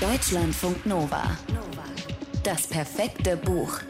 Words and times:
Deutschlandfunk 0.00 0.84
Nova. 0.84 1.24
Das 2.42 2.66
perfekte 2.66 3.34
Buch. 3.34 3.80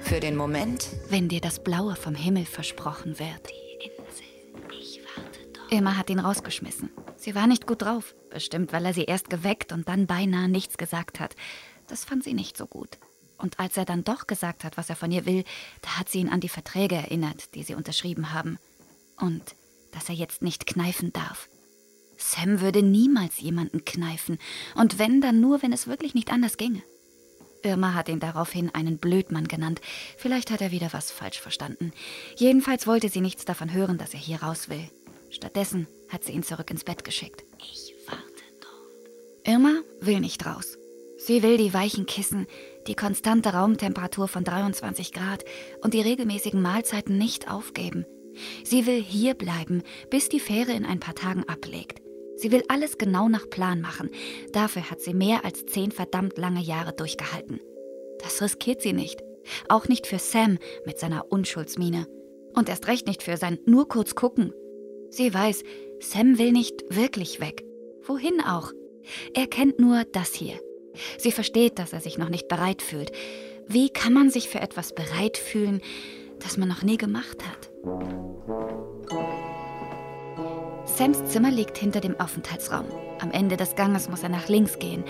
Für 0.00 0.20
den 0.20 0.36
Moment, 0.36 0.88
wenn 1.10 1.28
dir 1.28 1.42
das 1.42 1.62
Blaue 1.62 1.96
vom 1.96 2.14
Himmel 2.14 2.46
versprochen 2.46 3.18
wird. 3.18 3.52
Irma 5.68 5.98
hat 5.98 6.08
ihn 6.08 6.18
rausgeschmissen. 6.18 6.88
Sie 7.16 7.34
war 7.34 7.46
nicht 7.46 7.66
gut 7.66 7.82
drauf. 7.82 8.14
Bestimmt, 8.30 8.72
weil 8.72 8.86
er 8.86 8.94
sie 8.94 9.04
erst 9.04 9.28
geweckt 9.28 9.70
und 9.70 9.86
dann 9.86 10.06
beinahe 10.06 10.48
nichts 10.48 10.78
gesagt 10.78 11.20
hat. 11.20 11.36
Das 11.86 12.06
fand 12.06 12.24
sie 12.24 12.32
nicht 12.32 12.56
so 12.56 12.66
gut. 12.66 12.98
Und 13.36 13.60
als 13.60 13.76
er 13.76 13.84
dann 13.84 14.02
doch 14.02 14.26
gesagt 14.26 14.64
hat, 14.64 14.78
was 14.78 14.88
er 14.88 14.96
von 14.96 15.12
ihr 15.12 15.26
will, 15.26 15.44
da 15.82 15.98
hat 15.98 16.08
sie 16.08 16.20
ihn 16.20 16.30
an 16.30 16.40
die 16.40 16.48
Verträge 16.48 16.94
erinnert, 16.94 17.54
die 17.54 17.64
sie 17.64 17.74
unterschrieben 17.74 18.32
haben. 18.32 18.58
Und 19.20 19.56
dass 19.92 20.08
er 20.08 20.14
jetzt 20.14 20.40
nicht 20.40 20.66
kneifen 20.66 21.12
darf. 21.12 21.50
Sam 22.24 22.62
würde 22.62 22.82
niemals 22.82 23.38
jemanden 23.40 23.84
kneifen. 23.84 24.38
Und 24.74 24.98
wenn, 24.98 25.20
dann 25.20 25.40
nur, 25.40 25.62
wenn 25.62 25.74
es 25.74 25.86
wirklich 25.86 26.14
nicht 26.14 26.32
anders 26.32 26.56
ginge. 26.56 26.82
Irma 27.62 27.92
hat 27.92 28.08
ihn 28.08 28.20
daraufhin 28.20 28.74
einen 28.74 28.96
Blödmann 28.98 29.46
genannt. 29.46 29.80
Vielleicht 30.16 30.50
hat 30.50 30.62
er 30.62 30.70
wieder 30.70 30.92
was 30.92 31.10
falsch 31.10 31.38
verstanden. 31.38 31.92
Jedenfalls 32.36 32.86
wollte 32.86 33.10
sie 33.10 33.20
nichts 33.20 33.44
davon 33.44 33.72
hören, 33.72 33.98
dass 33.98 34.14
er 34.14 34.20
hier 34.20 34.42
raus 34.42 34.70
will. 34.70 34.88
Stattdessen 35.30 35.86
hat 36.08 36.24
sie 36.24 36.32
ihn 36.32 36.42
zurück 36.42 36.70
ins 36.70 36.84
Bett 36.84 37.04
geschickt. 37.04 37.44
Ich 37.58 37.94
warte 38.06 38.22
dort. 38.60 39.10
Irma 39.46 39.80
will 40.00 40.20
nicht 40.20 40.46
raus. 40.46 40.78
Sie 41.18 41.42
will 41.42 41.58
die 41.58 41.74
weichen 41.74 42.06
Kissen, 42.06 42.46
die 42.86 42.94
konstante 42.94 43.50
Raumtemperatur 43.50 44.28
von 44.28 44.44
23 44.44 45.12
Grad 45.12 45.44
und 45.82 45.92
die 45.94 46.00
regelmäßigen 46.00 46.60
Mahlzeiten 46.60 47.18
nicht 47.18 47.50
aufgeben. 47.50 48.06
Sie 48.64 48.86
will 48.86 49.02
hier 49.02 49.34
bleiben, 49.34 49.82
bis 50.10 50.28
die 50.28 50.40
Fähre 50.40 50.72
in 50.72 50.84
ein 50.84 51.00
paar 51.00 51.14
Tagen 51.14 51.44
ablegt. 51.48 52.03
Sie 52.44 52.52
will 52.52 52.62
alles 52.68 52.98
genau 52.98 53.30
nach 53.30 53.48
Plan 53.48 53.80
machen. 53.80 54.10
Dafür 54.52 54.90
hat 54.90 55.00
sie 55.00 55.14
mehr 55.14 55.46
als 55.46 55.64
zehn 55.64 55.90
verdammt 55.90 56.36
lange 56.36 56.60
Jahre 56.60 56.92
durchgehalten. 56.92 57.58
Das 58.22 58.42
riskiert 58.42 58.82
sie 58.82 58.92
nicht. 58.92 59.22
Auch 59.70 59.88
nicht 59.88 60.06
für 60.06 60.18
Sam 60.18 60.58
mit 60.84 60.98
seiner 60.98 61.32
Unschuldsmiene. 61.32 62.06
Und 62.54 62.68
erst 62.68 62.86
recht 62.86 63.06
nicht 63.06 63.22
für 63.22 63.38
sein 63.38 63.58
nur 63.64 63.88
kurz 63.88 64.14
gucken. 64.14 64.52
Sie 65.08 65.32
weiß, 65.32 65.62
Sam 66.00 66.36
will 66.36 66.52
nicht 66.52 66.84
wirklich 66.90 67.40
weg. 67.40 67.64
Wohin 68.02 68.42
auch? 68.42 68.72
Er 69.32 69.46
kennt 69.46 69.78
nur 69.78 70.04
das 70.12 70.34
hier. 70.34 70.60
Sie 71.16 71.32
versteht, 71.32 71.78
dass 71.78 71.94
er 71.94 72.00
sich 72.00 72.18
noch 72.18 72.28
nicht 72.28 72.48
bereit 72.48 72.82
fühlt. 72.82 73.10
Wie 73.66 73.88
kann 73.88 74.12
man 74.12 74.28
sich 74.28 74.50
für 74.50 74.60
etwas 74.60 74.94
bereit 74.94 75.38
fühlen, 75.38 75.80
das 76.40 76.58
man 76.58 76.68
noch 76.68 76.82
nie 76.82 76.98
gemacht 76.98 77.38
hat? 77.42 78.23
Sams 80.96 81.24
Zimmer 81.24 81.50
liegt 81.50 81.76
hinter 81.76 82.00
dem 82.00 82.20
Aufenthaltsraum. 82.20 82.86
Am 83.18 83.32
Ende 83.32 83.56
des 83.56 83.74
Ganges 83.74 84.08
muss 84.08 84.22
er 84.22 84.28
nach 84.28 84.46
links 84.46 84.78
gehen. 84.78 85.02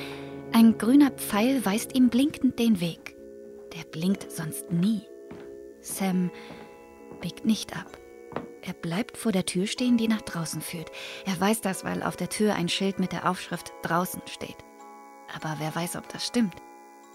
Ein 0.50 0.78
grüner 0.78 1.10
Pfeil 1.10 1.62
weist 1.66 1.94
ihm 1.94 2.08
blinkend 2.08 2.58
den 2.58 2.80
Weg. 2.80 3.14
Der 3.76 3.84
blinkt 3.84 4.32
sonst 4.32 4.72
nie. 4.72 5.02
Sam 5.82 6.30
biegt 7.20 7.44
nicht 7.44 7.76
ab. 7.76 7.98
Er 8.62 8.72
bleibt 8.72 9.18
vor 9.18 9.30
der 9.30 9.44
Tür 9.44 9.66
stehen, 9.66 9.98
die 9.98 10.08
nach 10.08 10.22
draußen 10.22 10.62
führt. 10.62 10.90
Er 11.26 11.38
weiß 11.38 11.60
das, 11.60 11.84
weil 11.84 12.02
auf 12.02 12.16
der 12.16 12.30
Tür 12.30 12.54
ein 12.54 12.70
Schild 12.70 12.98
mit 12.98 13.12
der 13.12 13.28
Aufschrift 13.28 13.74
draußen 13.82 14.22
steht. 14.24 14.56
Aber 15.36 15.56
wer 15.58 15.74
weiß, 15.74 15.96
ob 15.96 16.08
das 16.08 16.26
stimmt. 16.26 16.54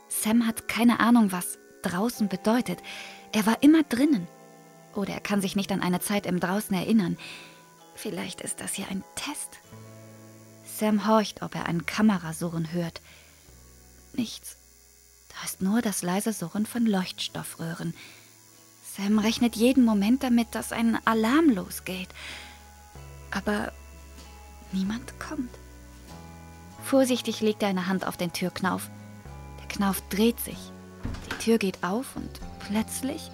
Sam 0.10 0.46
hat 0.46 0.68
keine 0.68 1.00
Ahnung, 1.00 1.32
was 1.32 1.58
draußen 1.82 2.28
bedeutet. 2.28 2.84
Er 3.32 3.48
war 3.48 3.64
immer 3.64 3.82
drinnen. 3.82 4.28
Oder 4.94 5.16
er 5.16 5.22
kann 5.22 5.42
sich 5.42 5.56
nicht 5.56 5.72
an 5.72 5.82
eine 5.82 6.02
Zeit 6.02 6.28
im 6.28 6.40
Draußen 6.40 6.76
erinnern. 6.76 7.18
Vielleicht 8.02 8.40
ist 8.40 8.62
das 8.62 8.76
hier 8.76 8.88
ein 8.88 9.04
Test. 9.16 9.60
Sam 10.64 11.06
horcht, 11.06 11.42
ob 11.42 11.54
er 11.54 11.66
ein 11.66 11.86
Kamerasurren 11.86 12.72
hört. 12.72 13.02
Nichts. 14.14 14.56
Da 15.28 15.46
ist 15.46 15.62
nur 15.62 15.82
das 15.82 16.02
leise 16.02 16.32
Surren 16.32 16.66
von 16.66 16.86
Leuchtstoffröhren. 16.86 17.94
Sam 18.96 19.20
rechnet 19.20 19.58
jeden 19.58 19.84
Moment 19.84 20.24
damit, 20.24 20.56
dass 20.56 20.72
ein 20.72 20.98
Alarm 21.06 21.50
losgeht. 21.50 22.08
Aber 23.32 23.74
niemand 24.72 25.20
kommt. 25.20 25.54
Vorsichtig 26.86 27.42
legt 27.42 27.62
er 27.64 27.68
eine 27.68 27.88
Hand 27.88 28.08
auf 28.08 28.16
den 28.16 28.32
Türknauf. 28.32 28.90
Der 29.60 29.68
Knauf 29.68 30.02
dreht 30.08 30.40
sich. 30.40 30.72
Die 31.26 31.44
Tür 31.44 31.58
geht 31.58 31.84
auf 31.84 32.16
und 32.16 32.40
plötzlich 32.66 33.30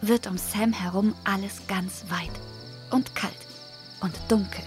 wird 0.00 0.28
um 0.28 0.38
Sam 0.38 0.72
herum 0.72 1.12
alles 1.24 1.66
ganz 1.66 2.04
weit 2.08 2.40
und 2.92 3.16
kalt 3.16 3.45
und 4.00 4.14
dunkel. 4.28 4.64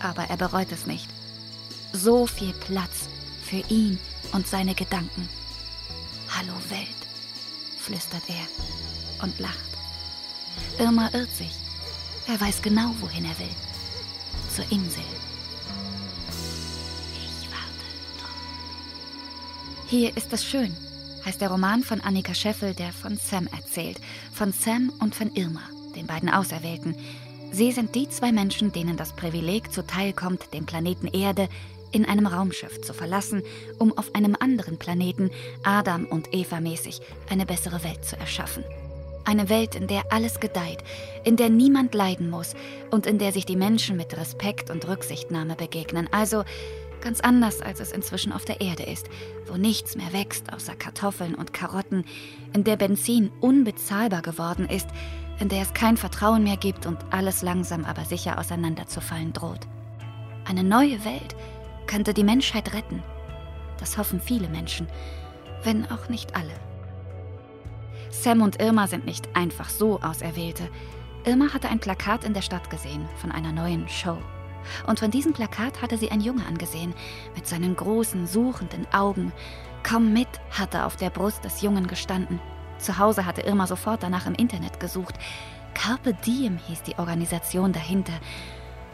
Aber 0.00 0.24
er 0.24 0.36
bereut 0.36 0.72
es 0.72 0.86
nicht. 0.86 1.08
So 1.92 2.26
viel 2.26 2.52
Platz 2.52 3.08
für 3.42 3.62
ihn 3.68 3.98
und 4.32 4.46
seine 4.46 4.74
Gedanken. 4.74 5.28
Hallo 6.28 6.52
Welt, 6.68 6.88
flüstert 7.78 8.22
er 8.28 9.24
und 9.24 9.38
lacht. 9.38 9.56
Irma 10.78 11.08
irrt 11.12 11.34
sich. 11.34 11.52
Er 12.28 12.40
weiß 12.40 12.60
genau, 12.60 12.94
wohin 13.00 13.24
er 13.24 13.38
will. 13.38 13.54
Zur 14.54 14.64
Insel. 14.64 15.04
Ich 17.14 17.48
warte 17.50 17.86
doch. 18.18 19.88
Hier 19.88 20.16
ist 20.16 20.32
es 20.32 20.44
schön, 20.44 20.76
heißt 21.24 21.40
der 21.40 21.50
Roman 21.50 21.82
von 21.82 22.00
Annika 22.00 22.34
Scheffel, 22.34 22.74
der 22.74 22.92
von 22.92 23.16
Sam 23.16 23.46
erzählt. 23.46 24.00
Von 24.32 24.52
Sam 24.52 24.92
und 24.98 25.14
von 25.14 25.34
Irma, 25.34 25.62
den 25.94 26.06
beiden 26.06 26.28
Auserwählten, 26.28 26.96
Sie 27.52 27.72
sind 27.72 27.94
die 27.94 28.08
zwei 28.08 28.32
Menschen, 28.32 28.72
denen 28.72 28.96
das 28.96 29.14
Privileg 29.14 29.72
zuteilkommt, 29.72 30.52
den 30.52 30.66
Planeten 30.66 31.06
Erde 31.06 31.48
in 31.92 32.04
einem 32.04 32.26
Raumschiff 32.26 32.82
zu 32.82 32.92
verlassen, 32.92 33.42
um 33.78 33.96
auf 33.96 34.14
einem 34.14 34.36
anderen 34.38 34.78
Planeten, 34.78 35.30
Adam 35.62 36.04
und 36.06 36.34
Eva 36.34 36.60
mäßig, 36.60 37.00
eine 37.30 37.46
bessere 37.46 37.82
Welt 37.84 38.04
zu 38.04 38.16
erschaffen. 38.16 38.64
Eine 39.24 39.48
Welt, 39.48 39.74
in 39.74 39.86
der 39.86 40.12
alles 40.12 40.38
gedeiht, 40.38 40.84
in 41.24 41.36
der 41.36 41.48
niemand 41.48 41.94
leiden 41.94 42.30
muss 42.30 42.54
und 42.90 43.06
in 43.06 43.18
der 43.18 43.32
sich 43.32 43.46
die 43.46 43.56
Menschen 43.56 43.96
mit 43.96 44.16
Respekt 44.16 44.70
und 44.70 44.86
Rücksichtnahme 44.86 45.56
begegnen. 45.56 46.08
Also 46.12 46.44
ganz 47.00 47.20
anders, 47.20 47.60
als 47.60 47.80
es 47.80 47.92
inzwischen 47.92 48.32
auf 48.32 48.44
der 48.44 48.60
Erde 48.60 48.84
ist, 48.84 49.08
wo 49.46 49.56
nichts 49.56 49.96
mehr 49.96 50.12
wächst 50.12 50.52
außer 50.52 50.76
Kartoffeln 50.76 51.34
und 51.34 51.52
Karotten, 51.52 52.04
in 52.52 52.64
der 52.64 52.76
Benzin 52.76 53.30
unbezahlbar 53.40 54.22
geworden 54.22 54.68
ist, 54.68 54.88
in 55.38 55.48
der 55.48 55.62
es 55.62 55.74
kein 55.74 55.96
Vertrauen 55.96 56.42
mehr 56.42 56.56
gibt 56.56 56.86
und 56.86 56.98
alles 57.10 57.42
langsam 57.42 57.84
aber 57.84 58.04
sicher 58.04 58.38
auseinanderzufallen 58.38 59.32
droht. 59.32 59.66
Eine 60.44 60.64
neue 60.64 61.04
Welt 61.04 61.36
könnte 61.86 62.14
die 62.14 62.24
Menschheit 62.24 62.72
retten. 62.72 63.02
Das 63.78 63.98
hoffen 63.98 64.20
viele 64.20 64.48
Menschen, 64.48 64.88
wenn 65.62 65.90
auch 65.90 66.08
nicht 66.08 66.34
alle. 66.36 66.54
Sam 68.10 68.40
und 68.42 68.60
Irma 68.60 68.86
sind 68.86 69.04
nicht 69.04 69.28
einfach 69.36 69.68
so 69.68 70.00
Auserwählte. 70.00 70.68
Irma 71.24 71.52
hatte 71.52 71.68
ein 71.68 71.80
Plakat 71.80 72.24
in 72.24 72.32
der 72.32 72.42
Stadt 72.42 72.70
gesehen 72.70 73.06
von 73.16 73.32
einer 73.32 73.52
neuen 73.52 73.88
Show. 73.88 74.16
Und 74.86 75.00
von 75.00 75.10
diesem 75.10 75.32
Plakat 75.32 75.82
hatte 75.82 75.98
sie 75.98 76.10
ein 76.10 76.20
Junge 76.20 76.44
angesehen, 76.46 76.94
mit 77.34 77.46
seinen 77.46 77.76
großen, 77.76 78.26
suchenden 78.26 78.86
Augen. 78.92 79.32
Komm 79.88 80.12
mit, 80.12 80.28
hatte 80.50 80.84
auf 80.84 80.96
der 80.96 81.10
Brust 81.10 81.44
des 81.44 81.62
Jungen 81.62 81.86
gestanden. 81.86 82.40
Zu 82.78 82.98
Hause 82.98 83.26
hatte 83.26 83.42
Irma 83.42 83.66
sofort 83.66 84.02
danach 84.02 84.26
im 84.26 84.34
Internet 84.34 84.80
gesucht. 84.80 85.14
Carpe 85.74 86.14
Diem 86.14 86.58
hieß 86.66 86.82
die 86.82 86.98
Organisation 86.98 87.72
dahinter. 87.72 88.14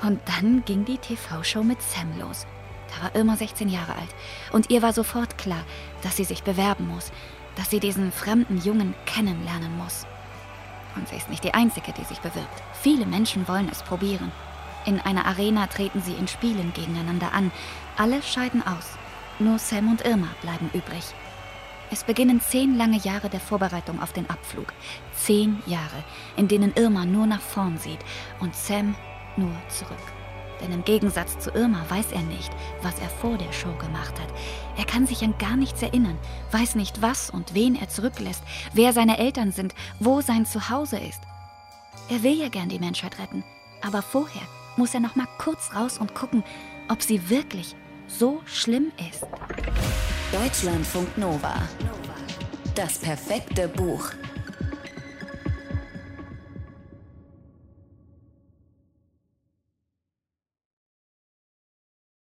Und 0.02 0.20
dann 0.26 0.64
ging 0.64 0.84
die 0.84 0.98
TV-Show 0.98 1.62
mit 1.62 1.80
Sam 1.80 2.18
los. 2.18 2.46
Da 2.94 3.04
war 3.04 3.14
Irma 3.14 3.36
16 3.36 3.68
Jahre 3.68 3.94
alt. 3.94 4.14
Und 4.52 4.70
ihr 4.70 4.82
war 4.82 4.92
sofort 4.92 5.38
klar, 5.38 5.64
dass 6.02 6.16
sie 6.16 6.24
sich 6.24 6.42
bewerben 6.42 6.88
muss, 6.88 7.12
dass 7.56 7.70
sie 7.70 7.80
diesen 7.80 8.12
fremden 8.12 8.58
Jungen 8.58 8.94
kennenlernen 9.06 9.76
muss. 9.78 10.06
Und 10.96 11.08
sie 11.08 11.16
ist 11.16 11.30
nicht 11.30 11.44
die 11.44 11.54
Einzige, 11.54 11.92
die 11.92 12.04
sich 12.04 12.20
bewirbt. 12.20 12.62
Viele 12.74 13.06
Menschen 13.06 13.48
wollen 13.48 13.68
es 13.70 13.82
probieren. 13.82 14.32
In 14.84 15.00
einer 15.00 15.26
Arena 15.26 15.68
treten 15.68 16.02
sie 16.02 16.14
in 16.14 16.28
Spielen 16.28 16.72
gegeneinander 16.74 17.32
an. 17.32 17.52
Alle 17.96 18.22
scheiden 18.22 18.62
aus. 18.66 18.98
Nur 19.38 19.58
Sam 19.58 19.90
und 19.90 20.04
Irma 20.04 20.28
bleiben 20.42 20.70
übrig. 20.74 21.14
Es 21.92 22.04
beginnen 22.04 22.40
zehn 22.40 22.78
lange 22.78 22.96
Jahre 22.96 23.28
der 23.28 23.38
Vorbereitung 23.38 24.00
auf 24.00 24.14
den 24.14 24.28
Abflug. 24.30 24.72
Zehn 25.14 25.62
Jahre, 25.66 26.02
in 26.38 26.48
denen 26.48 26.72
Irma 26.74 27.04
nur 27.04 27.26
nach 27.26 27.42
vorn 27.42 27.76
sieht 27.76 27.98
und 28.40 28.56
Sam 28.56 28.94
nur 29.36 29.52
zurück. 29.68 29.98
Denn 30.62 30.72
im 30.72 30.84
Gegensatz 30.84 31.38
zu 31.38 31.50
Irma 31.50 31.84
weiß 31.90 32.12
er 32.12 32.22
nicht, 32.22 32.50
was 32.80 32.98
er 32.98 33.10
vor 33.10 33.36
der 33.36 33.52
Show 33.52 33.74
gemacht 33.74 34.18
hat. 34.18 34.32
Er 34.78 34.86
kann 34.86 35.06
sich 35.06 35.22
an 35.22 35.34
gar 35.36 35.56
nichts 35.56 35.82
erinnern, 35.82 36.16
weiß 36.50 36.76
nicht, 36.76 37.02
was 37.02 37.28
und 37.28 37.52
wen 37.52 37.76
er 37.76 37.90
zurücklässt, 37.90 38.42
wer 38.72 38.94
seine 38.94 39.18
Eltern 39.18 39.52
sind, 39.52 39.74
wo 40.00 40.22
sein 40.22 40.46
Zuhause 40.46 40.98
ist. 40.98 41.20
Er 42.08 42.22
will 42.22 42.40
ja 42.40 42.48
gern 42.48 42.70
die 42.70 42.78
Menschheit 42.78 43.18
retten, 43.18 43.44
aber 43.82 44.00
vorher 44.00 44.42
muss 44.78 44.94
er 44.94 45.00
noch 45.00 45.14
mal 45.14 45.28
kurz 45.36 45.74
raus 45.74 45.98
und 45.98 46.14
gucken, 46.14 46.42
ob 46.88 47.02
sie 47.02 47.28
wirklich 47.28 47.76
so 48.06 48.40
schlimm 48.46 48.92
ist. 49.10 49.26
Deutschlandfunk 50.32 51.18
Nova. 51.18 51.52
Das 52.74 52.96
perfekte 52.96 53.68
Buch. 53.68 54.12